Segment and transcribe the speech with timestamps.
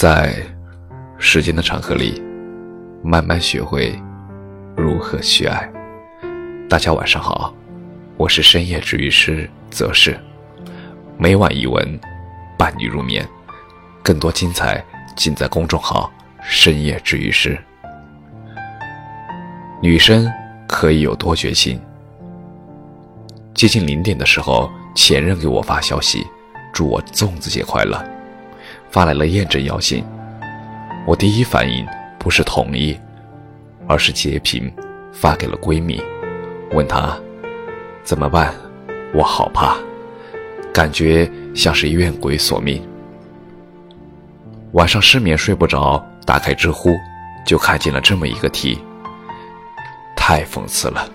[0.00, 0.34] 在
[1.18, 2.22] 时间的长河里，
[3.04, 3.94] 慢慢学会
[4.74, 5.70] 如何去爱。
[6.70, 7.54] 大家晚上好，
[8.16, 10.18] 我是深夜治愈师泽世，
[11.18, 12.00] 每晚一文
[12.56, 13.28] 伴你入眠，
[14.02, 14.82] 更多精彩
[15.14, 16.10] 尽在公众号
[16.40, 17.58] “深夜治愈师”。
[19.82, 20.32] 女生
[20.66, 21.78] 可以有多绝情？
[23.52, 26.26] 接近零点的时候，前任给我发消息，
[26.72, 28.02] 祝我粽子节快乐。
[28.90, 30.04] 发来了验证邀请，
[31.06, 31.86] 我第一反应
[32.18, 32.98] 不是同意，
[33.86, 34.72] 而是截屏
[35.12, 36.02] 发给了闺蜜，
[36.72, 37.16] 问她
[38.02, 38.52] 怎么办？
[39.14, 39.76] 我好怕，
[40.72, 42.82] 感觉像是怨鬼索命。
[44.72, 46.96] 晚上失眠睡不着，打开知乎，
[47.44, 48.78] 就看见了这么一个题，
[50.16, 51.08] 太讽刺了。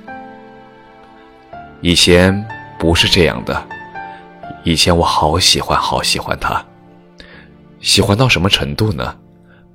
[1.81, 2.45] 以前
[2.79, 3.65] 不是这样的，
[4.63, 6.63] 以前我好喜欢好喜欢他。
[7.85, 9.15] 喜欢到什么程度呢？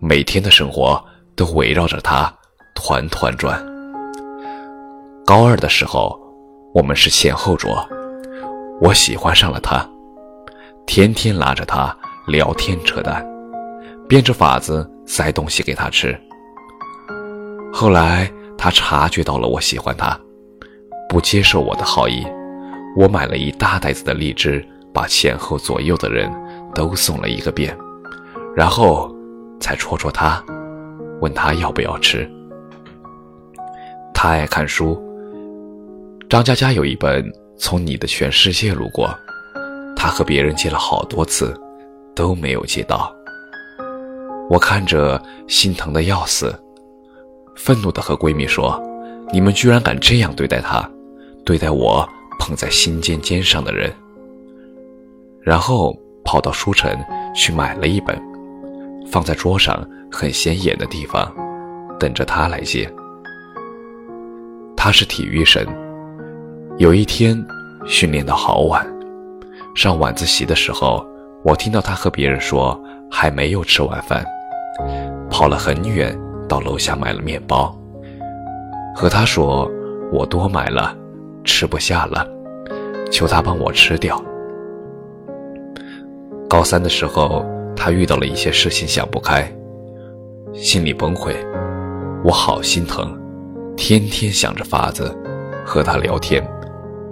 [0.01, 1.01] 每天的生活
[1.37, 2.31] 都围绕着他
[2.75, 3.65] 团团转。
[5.25, 6.21] 高二的时候，
[6.75, 7.89] 我们是前后桌，
[8.81, 9.89] 我喜欢上了他，
[10.87, 13.25] 天天拉着他聊天扯淡，
[14.09, 16.21] 变着法子塞东西给他吃。
[17.73, 20.19] 后来他察觉到了我喜欢他，
[21.09, 22.27] 不接受我的好意，
[22.97, 26.29] 我买了一大袋子的荔枝，把前后左右的人
[26.75, 27.73] 都送了一个遍。
[28.55, 29.15] 然后，
[29.61, 30.43] 才戳戳他，
[31.21, 32.31] 问他要不要吃。
[34.13, 35.01] 他爱看书。
[36.29, 37.25] 张嘉佳有一本
[37.57, 39.09] 《从你的全世界路过》，
[39.97, 41.59] 他和别人借了好多次，
[42.15, 43.13] 都没有借到。
[44.49, 46.55] 我看着心疼的要死，
[47.57, 48.81] 愤怒的和闺蜜说
[49.33, 50.89] ：“你们居然敢这样对待他，
[51.45, 53.93] 对待我捧在心尖尖上的人。”
[55.43, 56.93] 然后跑到书城
[57.35, 58.30] 去买了一本。
[59.07, 61.33] 放在桌上很显眼的地方，
[61.99, 62.91] 等着他来接。
[64.77, 65.67] 他是体育生，
[66.79, 67.37] 有一天
[67.85, 68.87] 训练到好晚，
[69.75, 71.05] 上晚自习的时候，
[71.43, 74.25] 我听到他和别人说还没有吃晚饭，
[75.29, 76.17] 跑了很远
[76.49, 77.77] 到楼下买了面包，
[78.95, 79.71] 和他说
[80.13, 80.97] 我多买了，
[81.45, 82.27] 吃不下了，
[83.11, 84.23] 求他帮我吃掉。
[86.49, 87.45] 高三的时候。
[87.77, 89.51] 他遇到了一些事情想不开，
[90.53, 91.35] 心里崩溃，
[92.23, 93.19] 我好心疼，
[93.77, 95.17] 天天想着法子
[95.65, 96.47] 和他聊天，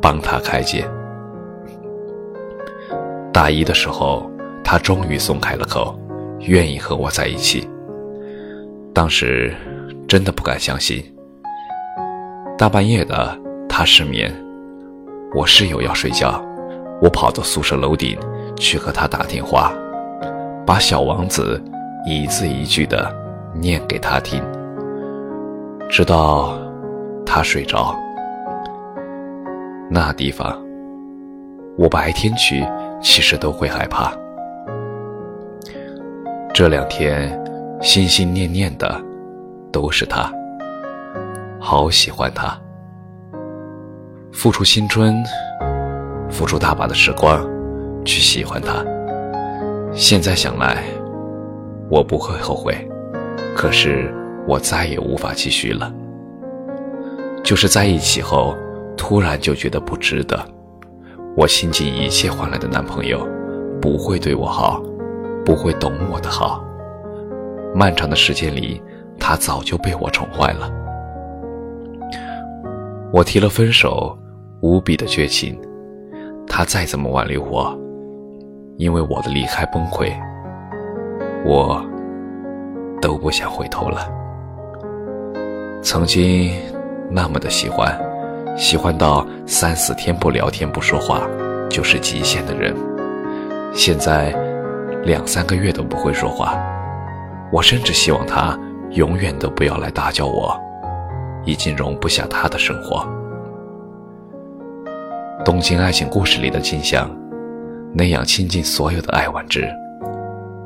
[0.00, 0.86] 帮他开解。
[3.32, 4.30] 大一的时候，
[4.62, 5.98] 他终于松开了口，
[6.40, 7.66] 愿意和我在一起。
[8.92, 9.54] 当时
[10.06, 11.02] 真的不敢相信。
[12.58, 14.34] 大半夜的，他失眠，
[15.34, 16.44] 我室友要睡觉，
[17.00, 18.18] 我跑到宿舍楼顶
[18.56, 19.72] 去和他打电话。
[20.68, 21.58] 把《小王子》
[22.06, 23.10] 一字一句的
[23.54, 24.44] 念给他听，
[25.88, 26.58] 直到
[27.24, 27.96] 他睡着。
[29.90, 30.62] 那地方，
[31.78, 32.68] 我白天去
[33.00, 34.12] 其实都会害怕。
[36.52, 37.32] 这两天
[37.80, 38.94] 心心念念的
[39.72, 40.30] 都是他，
[41.58, 42.54] 好喜欢他，
[44.34, 45.16] 付出青春，
[46.28, 47.42] 付出大把的时光
[48.04, 48.84] 去喜欢他。
[49.92, 50.84] 现在想来，
[51.90, 52.74] 我不会后悔，
[53.56, 54.14] 可是
[54.46, 55.92] 我再也无法继续了。
[57.42, 58.54] 就是在一起后，
[58.96, 60.38] 突然就觉得不值得。
[61.36, 63.26] 我倾尽一切换来的男朋友，
[63.80, 64.82] 不会对我好，
[65.44, 66.64] 不会懂我的好。
[67.74, 68.82] 漫长的时间里，
[69.18, 70.70] 他早就被我宠坏了。
[73.12, 74.16] 我提了分手，
[74.60, 75.58] 无比的绝情。
[76.46, 77.78] 他再怎么挽留我。
[78.78, 80.12] 因为我的离开崩溃，
[81.44, 81.84] 我
[83.02, 84.08] 都不想回头了。
[85.82, 86.52] 曾经
[87.10, 88.00] 那么的喜欢，
[88.56, 91.22] 喜欢到三四天不聊天不说话
[91.68, 92.72] 就是极限的人，
[93.74, 94.32] 现在
[95.02, 96.56] 两三个月都不会说话。
[97.50, 98.56] 我甚至希望他
[98.90, 100.56] 永远都不要来打搅我，
[101.44, 103.04] 已经容不下他的生活。
[105.44, 107.10] 《东京爱情故事》里的金香。
[107.94, 109.68] 那样倾尽所有的爱完之，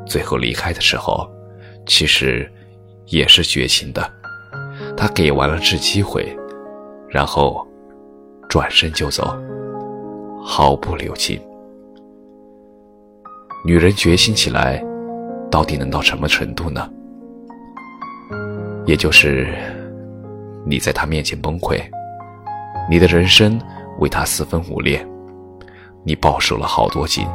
[0.06, 1.30] 最后离开的时候，
[1.86, 2.50] 其实
[3.06, 4.10] 也是绝情的。
[4.96, 6.36] 他给完了这机会，
[7.08, 7.66] 然后
[8.48, 9.34] 转身就走，
[10.44, 11.40] 毫不留情。
[13.64, 14.84] 女人决心起来，
[15.50, 16.90] 到底能到什么程度呢？
[18.84, 19.54] 也就是
[20.66, 21.80] 你在他面前崩溃，
[22.90, 23.60] 你的人生
[24.00, 25.06] 为他四分五裂。
[26.04, 27.26] 你暴瘦了好多斤，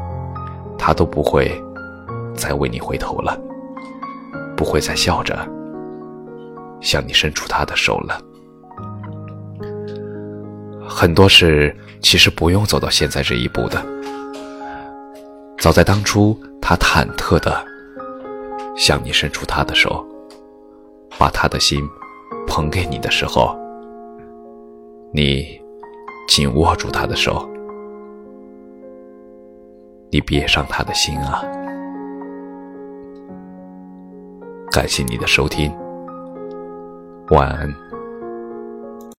[0.77, 1.51] 他都不会
[2.35, 3.39] 再为你回头了。
[4.55, 5.47] 不会再笑着
[6.81, 8.19] 向你伸出他的手了。
[10.89, 13.85] 很多事其实不用走到现在这一步的，
[15.59, 17.63] 早在当初他忐忑的
[18.75, 20.03] 向你伸出他的手，
[21.19, 21.87] 把他的心
[22.47, 23.55] 捧给你的时候，
[25.13, 25.61] 你
[26.27, 27.47] 紧握住他的手，
[30.09, 31.43] 你别伤他的心啊！
[34.71, 35.71] 感谢你的收听，
[37.31, 37.96] 晚安。